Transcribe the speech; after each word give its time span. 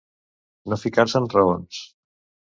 No 0.71 0.77
ficar-se 0.83 1.21
en 1.25 1.29
raons. 1.33 1.83